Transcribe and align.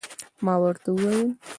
ما 0.45 0.53
ورته 0.63 0.89
وویل 0.93 1.27